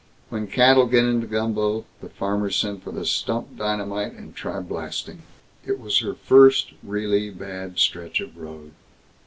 [0.29, 5.21] When cattle get into gumbo, the farmers send for the stump dynamite and try blasting.
[5.63, 8.71] It was her first really bad stretch of road.